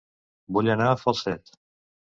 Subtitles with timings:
[0.57, 1.57] Vull anar a Falset